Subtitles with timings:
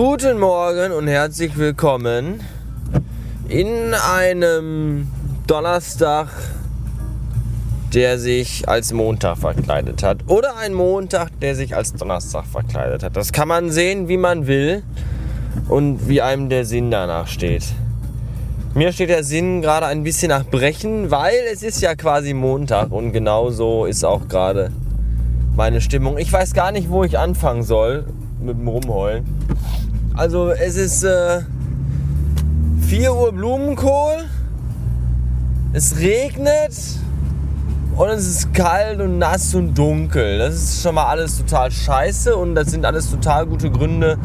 [0.00, 2.38] Guten Morgen und herzlich willkommen
[3.48, 5.08] in einem
[5.48, 6.28] Donnerstag,
[7.92, 10.18] der sich als Montag verkleidet hat.
[10.28, 13.16] Oder ein Montag, der sich als Donnerstag verkleidet hat.
[13.16, 14.84] Das kann man sehen, wie man will
[15.68, 17.64] und wie einem der Sinn danach steht.
[18.74, 22.92] Mir steht der Sinn gerade ein bisschen nach Brechen, weil es ist ja quasi Montag
[22.92, 24.70] und genauso ist auch gerade
[25.56, 26.18] meine Stimmung.
[26.18, 28.04] Ich weiß gar nicht, wo ich anfangen soll
[28.40, 29.24] mit dem Rumheulen.
[30.18, 31.42] Also es ist äh,
[32.88, 34.24] 4 Uhr Blumenkohl,
[35.72, 36.74] es regnet
[37.94, 40.40] und es ist kalt und nass und dunkel.
[40.40, 44.18] Das ist schon mal alles total scheiße und das sind alles total gute Gründe,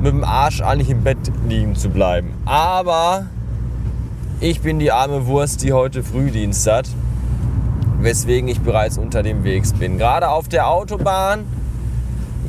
[0.00, 2.32] mit dem Arsch eigentlich im Bett liegen zu bleiben.
[2.44, 3.26] Aber
[4.40, 6.88] ich bin die arme Wurst, die heute Frühdienst hat,
[8.00, 9.96] weswegen ich bereits unter dem Wegs bin.
[9.96, 11.44] Gerade auf der Autobahn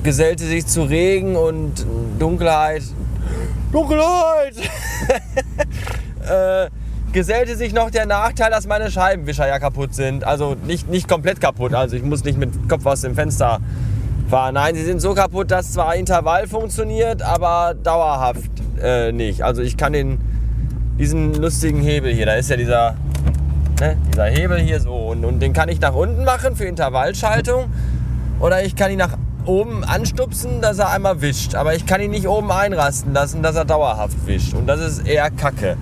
[0.05, 1.83] gesellte sich zu Regen und
[2.19, 2.83] Dunkelheit.
[3.71, 4.55] Dunkelheit!
[6.29, 6.69] äh,
[7.11, 10.23] gesellte sich noch der Nachteil, dass meine Scheibenwischer ja kaputt sind.
[10.23, 11.73] Also nicht, nicht komplett kaputt.
[11.73, 13.59] Also ich muss nicht mit Kopf aus dem Fenster
[14.29, 14.53] fahren.
[14.53, 19.41] Nein, sie sind so kaputt, dass zwar Intervall funktioniert, aber dauerhaft äh, nicht.
[19.41, 20.19] Also ich kann den,
[20.99, 22.95] diesen lustigen Hebel hier, da ist ja dieser,
[23.79, 27.71] ne, dieser Hebel hier so und, und den kann ich nach unten machen für Intervallschaltung
[28.39, 31.55] oder ich kann ihn nach oben anstupsen, dass er einmal wischt.
[31.55, 34.53] Aber ich kann ihn nicht oben einrasten lassen, dass er dauerhaft wischt.
[34.53, 35.77] Und das ist eher Kacke.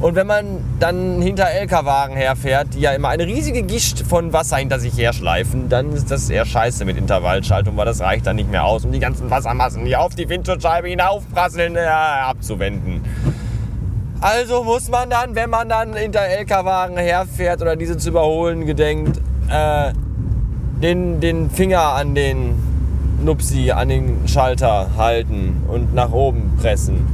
[0.00, 4.58] Und wenn man dann hinter LKW-Wagen herfährt, die ja immer eine riesige Gischt von Wasser
[4.58, 8.48] hinter sich herschleifen, dann ist das eher scheiße mit Intervallschaltung, weil das reicht dann nicht
[8.48, 13.02] mehr aus, um die ganzen Wassermassen, die auf die Windschutzscheibe hinaufprasseln, ja, abzuwenden.
[14.20, 19.20] Also muss man dann, wenn man dann hinter LKW-Wagen herfährt oder diese zu überholen gedenkt,
[19.50, 19.92] äh,
[20.80, 22.54] den, den Finger an den
[23.22, 27.06] Nupsi an den Schalter halten und nach oben pressen.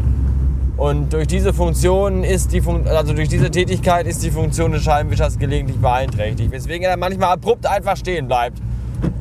[0.76, 4.82] Und durch diese Funktion ist die Fun also durch diese Tätigkeit ist die Funktion des
[4.82, 8.58] Scheibenwischers gelegentlich beeinträchtigt, weswegen er manchmal abrupt einfach stehen bleibt.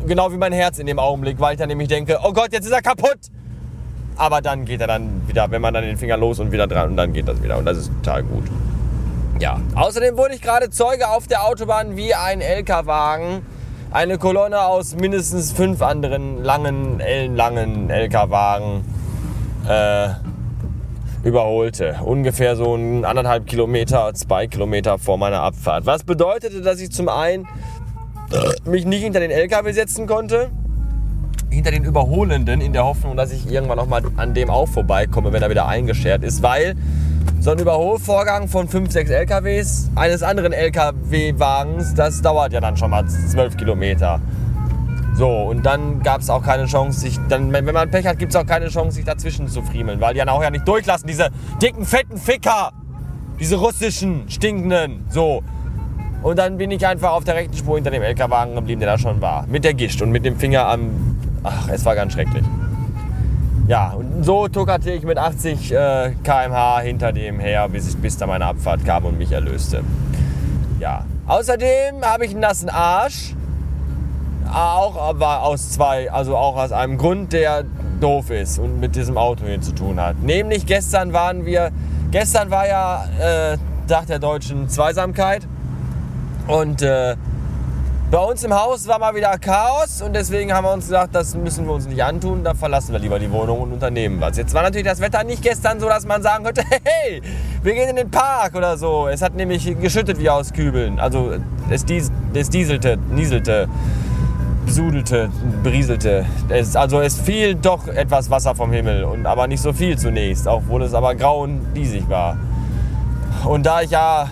[0.08, 2.66] Genau wie mein Herz in dem Augenblick, weil ich dann nämlich denke, oh Gott, jetzt
[2.66, 3.20] ist er kaputt.
[4.16, 6.92] Aber dann geht er dann wieder, wenn man dann den Finger los und wieder dran
[6.92, 8.44] und dann geht das wieder und das ist total gut.
[9.40, 13.42] Ja, außerdem wurde ich gerade Zeuge auf der Autobahn, wie ein LKW-Wagen
[13.94, 18.84] eine Kolonne aus mindestens fünf anderen langen, ellenlangen LKW-Wagen
[19.70, 20.10] äh,
[21.24, 22.00] überholte.
[22.04, 25.86] Ungefähr so ein anderthalb Kilometer, zwei Kilometer vor meiner Abfahrt.
[25.86, 27.48] Was bedeutete, dass ich zum einen
[28.66, 30.50] mich nicht hinter den LKW setzen konnte,
[31.52, 35.32] hinter den Überholenden, in der Hoffnung, dass ich irgendwann noch mal an dem auch vorbeikomme,
[35.34, 36.76] wenn er wieder eingeschert ist, weil
[37.44, 42.90] so ein Überholvorgang von 5, 6 LKWs eines anderen LKW-Wagens, das dauert ja dann schon
[42.90, 44.22] mal 12 Kilometer.
[45.14, 48.34] So, und dann gab es auch keine Chance, sich, dann, wenn man Pech hat, gibt
[48.34, 51.06] es auch keine Chance, sich dazwischen zu friemeln, weil die dann auch ja nicht durchlassen,
[51.06, 51.32] diese
[51.62, 52.72] dicken, fetten Ficker,
[53.42, 55.44] diese russischen, stinkenden, so.
[56.22, 58.98] Und dann bin ich einfach auf der rechten Spur hinter dem LKW-Wagen geblieben, der da
[58.98, 59.46] schon war.
[59.48, 62.46] Mit der Gischt und mit dem Finger am, ach, es war ganz schrecklich.
[63.66, 68.18] Ja, und so tuckerte ich mit 80 äh, km/h hinter dem her, bis, ich, bis
[68.18, 69.84] da meine Abfahrt kam und mich erlöste.
[70.80, 71.06] Ja.
[71.28, 73.36] Außerdem habe ich einen nassen Arsch.
[74.54, 77.64] Auch aber aus zwei, also auch aus einem Grund, der
[78.02, 80.22] doof ist und mit diesem Auto hier zu tun hat.
[80.22, 81.72] Nämlich gestern waren wir,
[82.12, 83.58] gestern war ja äh,
[83.88, 85.48] Tag der deutschen Zweisamkeit
[86.48, 87.16] und äh,
[88.14, 91.34] bei uns im Haus war mal wieder Chaos und deswegen haben wir uns gesagt, das
[91.34, 94.38] müssen wir uns nicht antun, da verlassen wir lieber die Wohnung und unternehmen was.
[94.38, 97.24] Jetzt war natürlich das Wetter nicht gestern so, dass man sagen könnte, hey,
[97.64, 99.08] wir gehen in den Park oder so.
[99.08, 101.00] Es hat nämlich geschüttet wie aus Kübeln.
[101.00, 101.34] Also
[101.72, 103.68] es, dies, es dieselte, nieselte,
[104.68, 105.32] besudelte,
[105.64, 106.24] berieselte.
[106.50, 110.46] Es, also es fiel doch etwas Wasser vom Himmel, und, aber nicht so viel zunächst,
[110.46, 112.38] obwohl es aber grau und diesig war.
[113.44, 114.30] Und da ich ja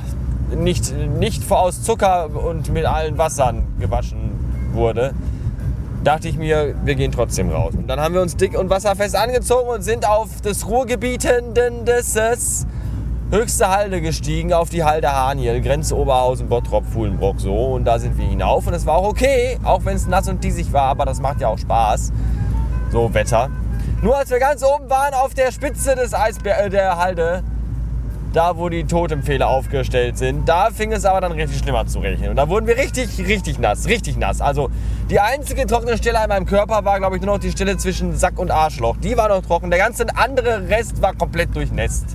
[0.56, 4.32] nicht, nicht aus Zucker und mit allen Wassern gewaschen
[4.74, 5.14] wurde,
[6.04, 7.74] dachte ich mir, wir gehen trotzdem raus.
[7.76, 12.16] Und dann haben wir uns dick und wasserfest angezogen und sind auf das Ruhrgebietenden des
[13.32, 17.74] höchste Halde gestiegen, auf die Halde Haniel, Grenze Oberhausen, Bottrop, Fuhlenbrock so.
[17.74, 20.44] Und da sind wir hinauf und es war auch okay, auch wenn es nass und
[20.44, 22.12] diesig war, aber das macht ja auch Spaß.
[22.92, 23.50] So Wetter.
[24.02, 27.44] Nur als wir ganz oben waren auf der Spitze des Eisber äh, der Halde,
[28.34, 32.30] da wo die Totempfehler aufgestellt sind, da fing es aber dann richtig schlimmer zu regnen.
[32.30, 34.42] Und da wurden wir richtig, richtig nass, richtig nass.
[34.42, 34.70] Also
[35.10, 38.16] die einzige trockene Stelle an meinem Körper war, glaube ich, nur noch die Stelle zwischen
[38.16, 38.96] Sack und Arschloch.
[39.04, 39.70] Die war noch trocken.
[39.70, 42.06] Der ganze andere Rest war komplett durchnässt.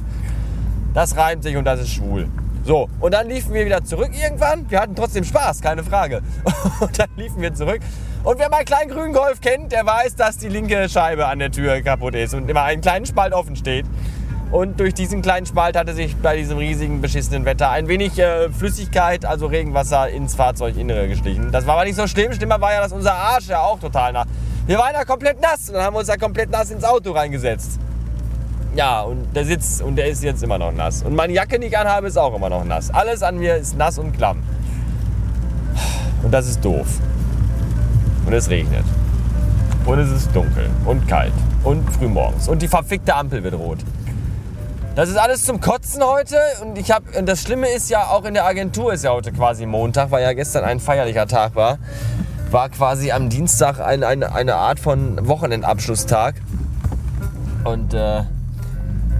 [0.94, 2.28] Das reimt sich und das ist schwul.
[2.64, 4.68] So, und dann liefen wir wieder zurück irgendwann.
[4.68, 6.20] Wir hatten trotzdem Spaß, keine Frage.
[6.80, 7.78] Und dann liefen wir zurück.
[8.24, 11.52] Und wer meinen kleinen grünen Golf kennt, der weiß, dass die linke Scheibe an der
[11.52, 13.86] Tür kaputt ist und immer einen kleinen Spalt offen steht.
[14.50, 18.48] Und durch diesen kleinen Spalt hatte sich bei diesem riesigen beschissenen Wetter ein wenig äh,
[18.50, 21.50] Flüssigkeit, also Regenwasser, ins Fahrzeuginnere geschlichen.
[21.50, 22.32] Das war aber nicht so schlimm.
[22.32, 24.26] Schlimmer war ja, dass unser Arsch ja auch total nass.
[24.66, 27.10] Wir waren ja komplett nass und dann haben wir uns da komplett nass ins Auto
[27.10, 27.80] reingesetzt.
[28.76, 31.02] Ja, und der Sitz, und der ist jetzt immer noch nass.
[31.02, 32.90] Und meine Jacke, die ich anhabe, ist auch immer noch nass.
[32.92, 34.42] Alles an mir ist nass und klamm.
[36.22, 36.86] Und das ist doof.
[38.26, 38.84] Und es regnet.
[39.86, 41.32] Und es ist dunkel und kalt
[41.62, 42.48] und frühmorgens.
[42.48, 43.78] Und die verfickte Ampel wird rot.
[44.96, 48.32] Das ist alles zum Kotzen heute und ich habe das Schlimme ist ja auch in
[48.32, 51.76] der Agentur ist ja heute quasi Montag, weil ja gestern ein feierlicher Tag war.
[52.50, 56.36] War quasi am Dienstag ein, ein, eine Art von Wochenendabschlusstag.
[57.64, 58.22] Und äh,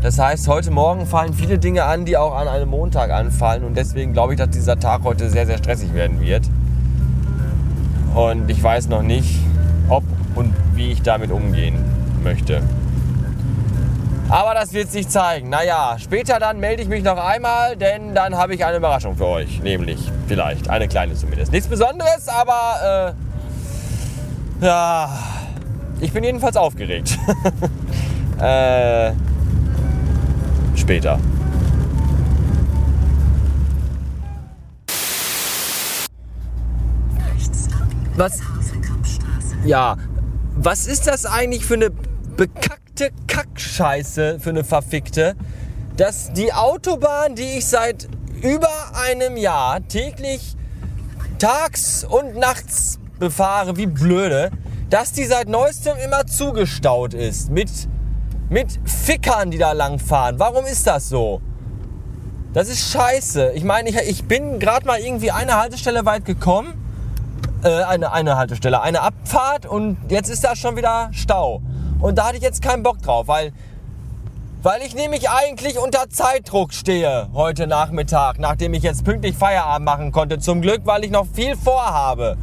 [0.01, 3.63] das heißt, heute Morgen fallen viele Dinge an, die auch an einem Montag anfallen.
[3.63, 6.45] Und deswegen glaube ich, dass dieser Tag heute sehr, sehr stressig werden wird.
[8.15, 9.41] Und ich weiß noch nicht,
[9.91, 10.05] ob
[10.37, 11.85] und wie ich damit umgehen
[12.23, 12.63] möchte.
[14.29, 15.51] Aber das wird sich zeigen.
[15.51, 19.27] Naja, später dann melde ich mich noch einmal, denn dann habe ich eine Überraschung für
[19.27, 19.61] euch.
[19.63, 21.53] Nämlich, vielleicht, eine kleine zumindest.
[21.53, 23.15] Nichts Besonderes, aber
[24.61, 25.17] äh, ja,
[26.01, 27.17] ich bin jedenfalls aufgeregt.
[28.41, 29.13] äh,
[30.75, 31.21] später.
[38.17, 38.41] Was?
[39.65, 39.97] Ja,
[40.57, 42.86] was ist das eigentlich für eine bekackte
[43.27, 45.37] Kackscheiße, für eine verfickte,
[45.97, 48.09] dass die Autobahn, die ich seit
[48.43, 50.57] über einem Jahr täglich
[51.39, 54.51] tags und nachts befahre, wie blöde,
[54.91, 57.71] dass die seit neuestem immer zugestaut ist mit,
[58.49, 60.39] mit Fickern, die da langfahren.
[60.39, 61.41] Warum ist das so?
[62.53, 63.53] Das ist scheiße.
[63.55, 66.75] Ich meine, ich, ich bin gerade mal irgendwie eine Haltestelle weit gekommen
[67.67, 71.63] äh, eine, eine Haltestelle, eine Abfahrt und jetzt ist da schon wieder Stau.
[72.01, 73.53] Und da hatte ich jetzt keinen Bock drauf, weil,
[74.63, 80.13] weil ich nämlich eigentlich unter Zeitdruck stehe heute Nachmittag, nachdem ich jetzt pünktlich Feierabend machen
[80.13, 80.39] konnte.
[80.39, 82.37] Zum Glück, weil ich noch viel vorhabe.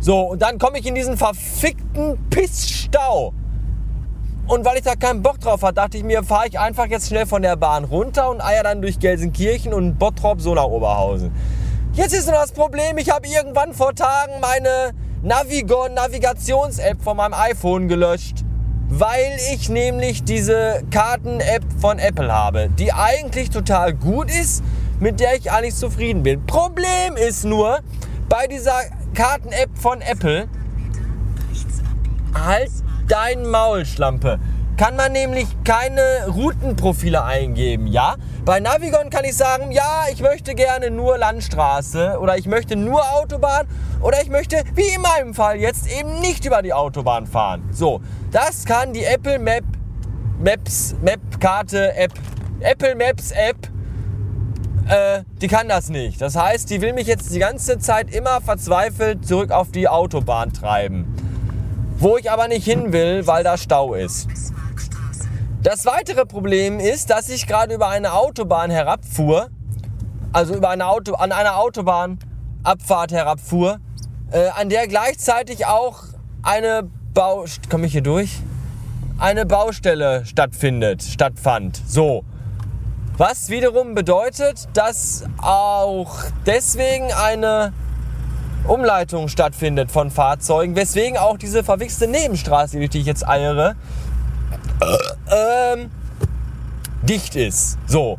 [0.00, 3.32] So, und dann komme ich in diesen verfickten Pissstau.
[4.48, 7.08] Und weil ich da keinen Bock drauf hatte, dachte ich mir, fahre ich einfach jetzt
[7.08, 11.32] schnell von der Bahn runter und eier dann durch Gelsenkirchen und Bottrop so nach Oberhausen.
[11.94, 17.34] Jetzt ist nur das Problem, ich habe irgendwann vor Tagen meine Navigon Navigations-App von meinem
[17.34, 18.44] iPhone gelöscht,
[18.94, 24.62] weil ich nämlich diese Karten-App von Apple habe, die eigentlich total gut ist,
[25.00, 26.44] mit der ich eigentlich zufrieden bin.
[26.44, 27.80] Problem ist nur,
[28.28, 28.82] bei dieser
[29.14, 30.46] Karten-App von Apple,
[32.34, 32.70] halt
[33.08, 34.38] dein Maul, Schlampe
[34.82, 38.16] kann man nämlich keine Routenprofile eingeben, ja?
[38.44, 43.00] Bei Navigon kann ich sagen, ja, ich möchte gerne nur Landstraße oder ich möchte nur
[43.12, 43.68] Autobahn
[44.00, 47.62] oder ich möchte, wie in meinem Fall jetzt, eben nicht über die Autobahn fahren.
[47.70, 48.00] So,
[48.32, 49.62] das kann die Apple Map
[50.40, 52.14] Maps Map Karte App
[52.58, 53.58] Apple Maps App
[54.88, 56.20] äh, die kann das nicht.
[56.20, 60.52] Das heißt, die will mich jetzt die ganze Zeit immer verzweifelt zurück auf die Autobahn
[60.52, 61.06] treiben.
[61.98, 64.51] Wo ich aber nicht hin will, weil da Stau ist.
[65.62, 69.48] Das weitere Problem ist, dass ich gerade über eine Autobahn herabfuhr,
[70.32, 73.78] also über eine Auto, an einer Autobahnabfahrt herabfuhr,
[74.32, 76.02] äh, an der gleichzeitig auch
[76.42, 78.40] eine Bau, komme ich hier durch?
[79.18, 81.80] Eine Baustelle stattfindet, stattfand.
[81.86, 82.24] So.
[83.16, 87.72] Was wiederum bedeutet, dass auch deswegen eine
[88.66, 93.76] Umleitung stattfindet von Fahrzeugen, weswegen auch diese verwichste Nebenstraße, durch die ich jetzt eiere,
[95.30, 95.90] ähm,
[97.02, 97.78] dicht ist.
[97.86, 98.18] So.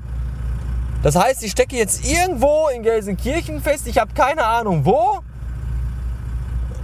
[1.04, 3.88] Das heißt, ich stecke jetzt irgendwo in Gelsenkirchen fest.
[3.88, 5.20] Ich habe keine Ahnung wo.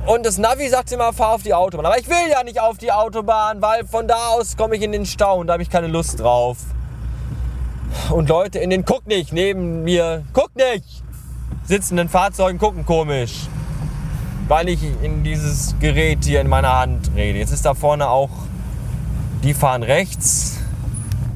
[0.06, 1.86] Und das Navi sagt immer, fahr auf die Autobahn.
[1.86, 4.91] Aber ich will ja nicht auf die Autobahn, weil von da aus komme ich in
[4.91, 6.58] den Stau und da habe ich keine Lust drauf.
[8.10, 11.03] Und Leute in den Guck nicht neben mir, guck nicht,
[11.65, 13.48] sitzenden Fahrzeugen gucken komisch.
[14.48, 17.38] Weil ich in dieses Gerät hier in meiner Hand rede.
[17.38, 18.32] Jetzt ist da vorne auch
[19.43, 20.58] die fahren rechts,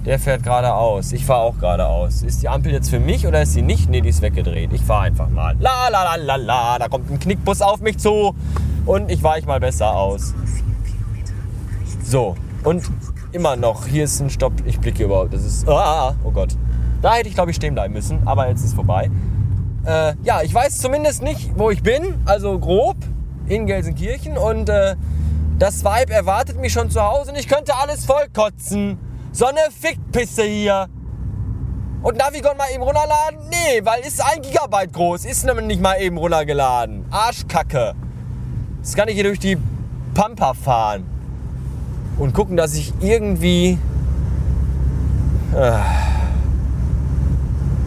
[0.05, 1.13] der fährt geradeaus.
[1.13, 2.23] Ich fahre auch geradeaus.
[2.23, 3.89] Ist die Ampel jetzt für mich oder ist sie nicht?
[3.89, 4.71] Ne, die ist weggedreht.
[4.73, 5.55] Ich fahre einfach mal.
[5.59, 6.79] La la la la la.
[6.79, 8.35] Da kommt ein Knickbus auf mich zu
[8.85, 10.33] und ich weiche mal besser aus.
[12.03, 12.83] So, und
[13.31, 13.87] immer noch.
[13.87, 14.53] Hier ist ein Stopp.
[14.65, 15.33] Ich blicke überhaupt.
[15.33, 15.67] Das ist.
[15.67, 16.55] Ah, oh Gott.
[17.01, 18.19] Da hätte ich, glaube ich, stehen bleiben müssen.
[18.25, 19.09] Aber jetzt ist vorbei.
[19.85, 22.21] Äh, ja, ich weiß zumindest nicht, wo ich bin.
[22.25, 22.97] Also grob
[23.47, 24.37] in Gelsenkirchen.
[24.37, 24.95] Und äh,
[25.59, 28.97] das Vibe erwartet mich schon zu Hause und ich könnte alles vollkotzen.
[29.31, 30.87] So eine Fickpisse hier.
[32.01, 33.39] Und Navigon mal eben runterladen?
[33.49, 35.25] Nee, weil ist ein Gigabyte groß.
[35.25, 37.05] Ist nämlich nicht mal eben runtergeladen.
[37.09, 37.93] Arschkacke.
[38.79, 39.57] Jetzt kann ich hier durch die
[40.13, 41.05] Pampa fahren.
[42.17, 43.77] Und gucken, dass ich irgendwie...
[45.55, 45.79] Äh,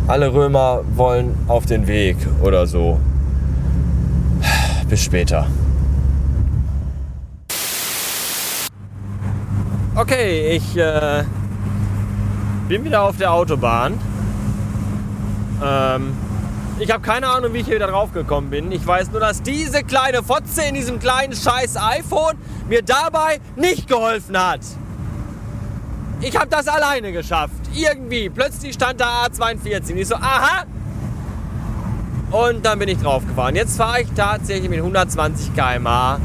[0.08, 2.98] alle Römer wollen auf den Weg oder so.
[4.88, 5.46] Bis später.
[9.98, 11.24] Okay, ich äh,
[12.68, 13.98] bin wieder auf der Autobahn.
[15.64, 16.14] Ähm,
[16.78, 18.70] ich habe keine Ahnung, wie ich hier wieder drauf gekommen bin.
[18.72, 22.34] Ich weiß nur, dass diese kleine Fotze in diesem kleinen scheiß iPhone
[22.68, 24.60] mir dabei nicht geholfen hat.
[26.20, 27.54] Ich habe das alleine geschafft.
[27.74, 28.28] Irgendwie.
[28.28, 29.92] Plötzlich stand da A42.
[29.92, 30.64] Und ich so, aha.
[32.32, 33.56] Und dann bin ich drauf gefahren.
[33.56, 36.18] Jetzt fahre ich tatsächlich mit 120 km/h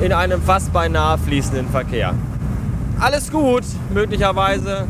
[0.00, 2.14] in einem fast beinahe fließenden Verkehr.
[3.00, 4.86] Alles gut, möglicherweise.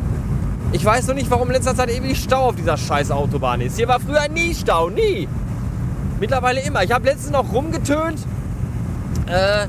[0.72, 3.76] Ich weiß nur nicht, warum in letzter Zeit ewig Stau auf dieser scheiß Autobahn ist.
[3.76, 5.28] Hier war früher nie Stau, nie.
[6.20, 6.82] Mittlerweile immer.
[6.82, 8.18] Ich habe letztens noch rumgetönt,
[9.26, 9.66] äh,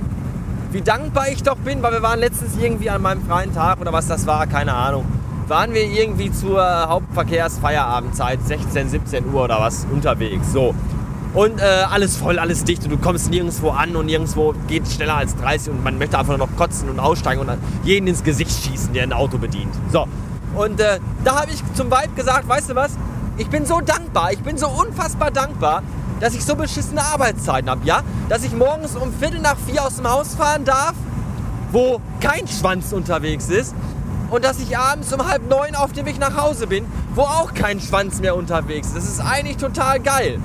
[0.71, 3.93] wie dankbar ich doch bin, weil wir waren letztens irgendwie an meinem freien Tag oder
[3.93, 5.05] was das war, keine Ahnung.
[5.47, 10.51] Waren wir irgendwie zur Hauptverkehrsfeierabendzeit, 16, 17 Uhr oder was, unterwegs.
[10.51, 10.75] So.
[11.33, 15.15] Und äh, alles voll, alles dicht und du kommst nirgendwo an und nirgendwo geht schneller
[15.15, 17.51] als 30 und man möchte einfach nur noch kotzen und aussteigen und
[17.83, 19.73] jeden ins Gesicht schießen, der ein Auto bedient.
[19.91, 20.07] So.
[20.55, 22.91] Und äh, da habe ich zum Vibe gesagt, weißt du was?
[23.37, 25.83] Ich bin so dankbar, ich bin so unfassbar dankbar,
[26.19, 28.01] dass ich so beschissene Arbeitszeiten habe, ja?
[28.27, 30.93] Dass ich morgens um Viertel nach vier aus dem Haus fahren darf,
[31.71, 33.75] wo kein Schwanz unterwegs ist.
[34.31, 37.53] Und dass ich abends um halb neun auf dem Weg nach Hause bin, wo auch
[37.53, 38.97] kein Schwanz mehr unterwegs ist.
[38.97, 40.39] Das ist eigentlich total geil.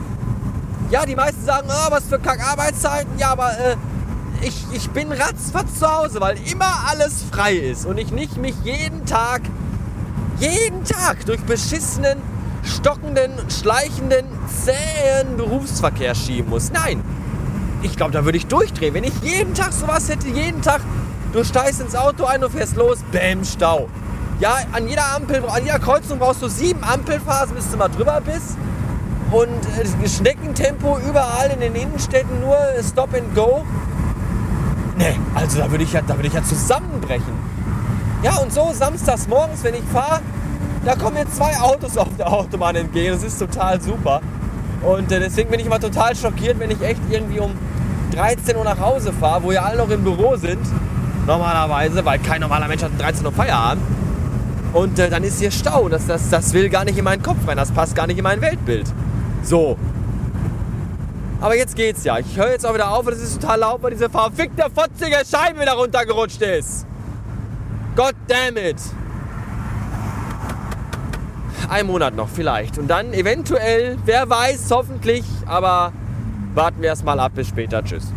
[0.95, 3.19] Ja, die meisten sagen, oh, was für Kack-Arbeitszeiten.
[3.19, 3.75] Ja, aber äh,
[4.43, 8.55] ich, ich bin ratzfatz zu Hause, weil immer alles frei ist und ich nicht mich
[8.63, 9.41] jeden Tag,
[10.39, 12.23] jeden Tag durch beschissenen,
[12.63, 16.71] stockenden, schleichenden, zähen Berufsverkehr schieben muss.
[16.71, 17.03] Nein,
[17.83, 18.95] ich glaube, da würde ich durchdrehen.
[18.95, 20.81] Wenn ich jeden Tag sowas hätte, jeden Tag,
[21.33, 23.89] du steigst ins Auto ein und fährst los, bäm, Stau.
[24.39, 28.21] Ja, an jeder Ampel, an jeder Kreuzung brauchst du sieben Ampelphasen, bis du mal drüber
[28.25, 28.57] bist
[29.31, 33.65] und Schneckentempo überall in den Innenstädten nur Stop and Go.
[34.97, 37.33] Nee, also da würde ich, ja, würd ich ja zusammenbrechen.
[38.23, 40.21] Ja, und so samstags morgens, wenn ich fahre,
[40.85, 43.13] da kommen mir zwei Autos auf der Autobahn entgegen.
[43.13, 44.21] Das ist total super.
[44.83, 47.53] Und äh, deswegen bin ich immer total schockiert, wenn ich echt irgendwie um
[48.13, 50.61] 13 Uhr nach Hause fahre, wo ja alle noch im Büro sind.
[51.27, 53.83] Normalerweise, weil kein normaler Mensch hat um 13 Uhr Feierabend.
[54.75, 55.89] Und äh, dann ist hier Stau.
[55.89, 57.57] Das, das, das will gar nicht in meinen Kopf rein.
[57.57, 58.93] Das passt gar nicht in mein Weltbild.
[59.45, 59.77] So.
[61.41, 62.19] Aber jetzt geht's ja.
[62.19, 65.19] Ich höre jetzt auch wieder auf und es ist total laut, weil diese verfickte, fotzige
[65.31, 66.87] Scheibe wieder runtergerutscht ist.
[67.95, 68.77] God damn it.
[71.69, 72.79] Ein Monat noch vielleicht.
[72.79, 75.93] Und dann eventuell, wer weiß, hoffentlich, aber
[76.55, 77.33] warten wir erstmal ab.
[77.35, 77.85] Bis später.
[77.85, 78.13] Tschüss.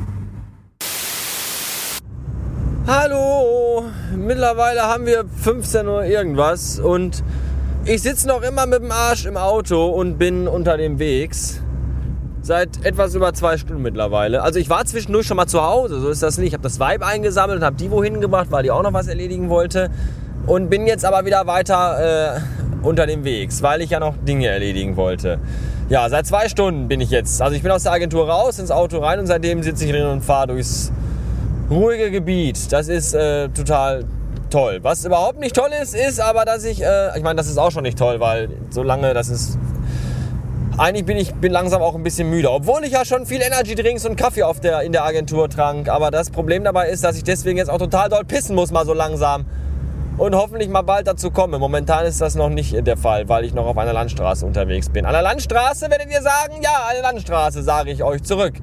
[2.88, 3.84] Hallo,
[4.16, 7.22] mittlerweile haben wir 15 Uhr irgendwas und
[7.88, 11.62] ich sitze noch immer mit dem Arsch im Auto und bin unter dem Wegs.
[12.42, 14.42] Seit etwas über zwei Stunden mittlerweile.
[14.42, 16.50] Also ich war zwischendurch schon mal zu Hause, so ist das nicht.
[16.50, 19.08] Ich habe das Vibe eingesammelt und habe die wohin gebracht, weil die auch noch was
[19.08, 19.90] erledigen wollte.
[20.48, 22.40] Und bin jetzt aber wieder weiter äh,
[22.84, 25.40] unter dem Wegs, weil ich ja noch Dinge erledigen wollte.
[25.90, 27.42] Ja, seit zwei Stunden bin ich jetzt.
[27.42, 30.06] Also ich bin aus der Agentur raus, ins Auto rein und seitdem sitze ich drin
[30.06, 30.92] und fahre durchs
[31.70, 32.72] ruhige Gebiet.
[32.72, 34.04] Das ist äh, total
[34.52, 34.80] toll.
[34.82, 37.72] Was überhaupt nicht toll ist, ist aber, dass ich, äh, ich meine, das ist auch
[37.72, 39.58] schon nicht toll, weil so lange, das ist,
[40.78, 43.76] eigentlich bin ich bin langsam auch ein bisschen müde, obwohl ich ja schon viel Energy
[43.76, 45.90] Drinks und Kaffee auf der, in der Agentur trank.
[45.90, 48.86] Aber das Problem dabei ist, dass ich deswegen jetzt auch total doll pissen muss, mal
[48.86, 49.46] so langsam.
[50.18, 51.60] Und hoffentlich mal bald dazu komme.
[51.60, 55.06] Momentan ist das noch nicht der Fall, weil ich noch auf einer Landstraße unterwegs bin.
[55.06, 58.54] An der Landstraße werdet ihr sagen, ja, eine Landstraße, sage ich euch zurück.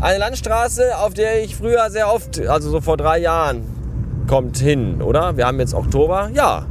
[0.00, 3.81] Eine Landstraße, auf der ich früher sehr oft, also so vor drei Jahren,
[4.26, 5.36] kommt hin, oder?
[5.36, 6.66] Wir haben jetzt Oktober, ja.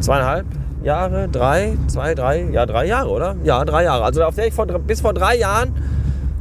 [0.00, 0.46] Zweieinhalb
[0.82, 3.36] Jahre, drei, zwei, drei, ja, drei Jahre, oder?
[3.44, 4.04] Ja, drei Jahre.
[4.04, 5.74] Also auf der ich vor, bis vor drei Jahren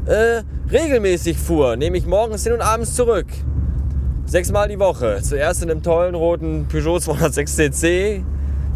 [0.05, 3.27] äh, regelmäßig fuhr, nehme ich morgens hin und abends zurück.
[4.25, 5.19] Sechsmal die Woche.
[5.21, 8.23] Zuerst in einem tollen roten Peugeot 206 cc,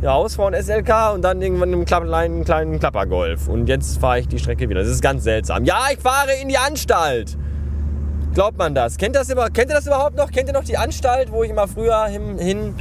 [0.01, 3.47] ja, Hausfrauen SLK und dann irgendwann in einem kleinen, kleinen Klappergolf.
[3.47, 4.81] Und jetzt fahre ich die Strecke wieder.
[4.81, 5.63] Das ist ganz seltsam.
[5.63, 7.37] Ja, ich fahre in die Anstalt.
[8.35, 8.97] Glaubt man das?
[8.97, 10.29] Kennt, das über, kennt ihr das überhaupt noch?
[10.29, 12.75] Kennt ihr noch die Anstalt, wo ich immer früher hin, hin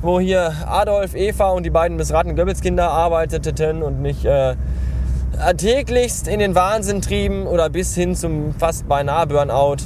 [0.00, 4.56] wo hier Adolf, Eva und die beiden missratenen Goebbels-Kinder arbeiteten und mich äh,
[5.58, 9.76] täglichst in den Wahnsinn trieben oder bis hin zum fast beinahe Burnout.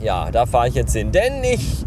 [0.00, 1.10] Ja, da fahre ich jetzt hin.
[1.10, 1.84] Denn ich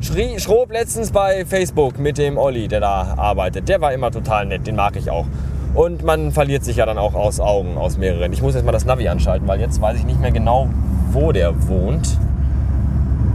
[0.00, 3.68] schrie, schrob letztens bei Facebook mit dem Olli, der da arbeitet.
[3.68, 5.26] Der war immer total nett, den mag ich auch.
[5.74, 8.32] Und man verliert sich ja dann auch aus Augen, aus mehreren.
[8.32, 10.70] Ich muss jetzt mal das Navi anschalten, weil jetzt weiß ich nicht mehr genau,
[11.16, 12.18] wo der wohnt.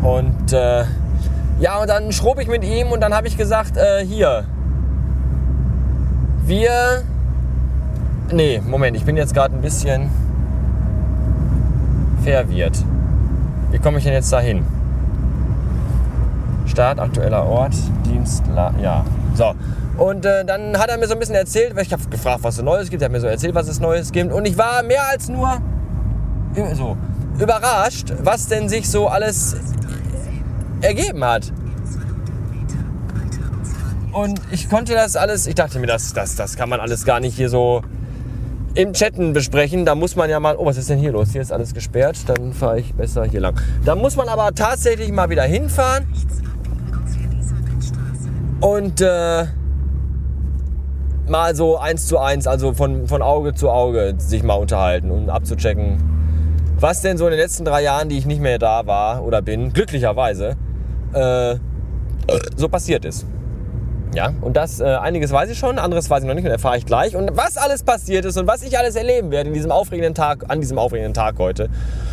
[0.04, 0.86] Und äh,
[1.60, 4.46] ja, und dann schrob ich mit ihm und dann habe ich gesagt, äh, hier,
[6.46, 7.04] wir...
[8.32, 10.10] Nee, Moment, ich bin jetzt gerade ein bisschen
[12.24, 12.78] verwirrt.
[13.72, 14.64] Wie komme ich denn jetzt dahin?
[16.68, 17.74] Start, aktueller Ort,
[18.06, 19.04] Dienst, ja.
[19.34, 19.54] So.
[19.98, 22.58] Und äh, dann hat er mir so ein bisschen erzählt, weil ich habe gefragt, was
[22.58, 23.02] es Neues gibt.
[23.02, 24.32] Er hat mir so erzählt, was es Neues gibt.
[24.32, 25.58] Und ich war mehr als nur
[26.74, 26.96] so
[27.42, 29.56] überrascht, was denn sich so alles
[30.82, 31.52] ergeben hat.
[34.12, 37.20] Und ich konnte das alles, ich dachte mir, das, das, das kann man alles gar
[37.20, 37.82] nicht hier so
[38.74, 39.86] im Chatten besprechen.
[39.86, 41.30] Da muss man ja mal, oh, was ist denn hier los?
[41.32, 43.60] Hier ist alles gesperrt, dann fahre ich besser hier lang.
[43.86, 46.06] Da muss man aber tatsächlich mal wieder hinfahren.
[48.60, 49.46] Und äh,
[51.28, 55.30] mal so eins zu eins, also von, von Auge zu Auge sich mal unterhalten, um
[55.30, 55.98] abzuchecken,
[56.82, 59.42] was denn so in den letzten drei Jahren, die ich nicht mehr da war oder
[59.42, 60.56] bin, glücklicherweise,
[61.14, 61.56] äh,
[62.56, 63.26] so passiert ist.
[64.14, 66.78] Ja, und das, äh, einiges weiß ich schon, anderes weiß ich noch nicht und erfahre
[66.78, 67.16] ich gleich.
[67.16, 70.46] Und was alles passiert ist und was ich alles erleben werde in diesem aufregenden Tag,
[70.50, 71.70] an diesem aufregenden Tag heute.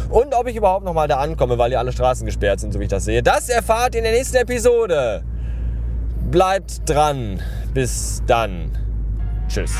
[0.08, 2.78] Und ob ich überhaupt noch mal da ankomme, weil hier alle Straßen gesperrt sind, so
[2.78, 3.22] wie ich das sehe.
[3.22, 5.22] Das erfahrt ihr in der nächsten Episode.
[6.30, 7.40] Bleibt dran.
[7.74, 8.70] Bis dann.
[9.48, 9.72] Tschüss.